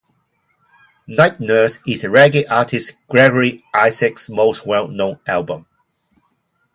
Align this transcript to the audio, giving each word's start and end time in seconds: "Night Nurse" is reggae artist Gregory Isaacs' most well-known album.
"Night 1.05 1.39
Nurse" 1.39 1.77
is 1.85 2.01
reggae 2.01 2.43
artist 2.49 2.97
Gregory 3.07 3.63
Isaacs' 3.71 4.31
most 4.31 4.65
well-known 4.65 5.19
album. 5.27 5.67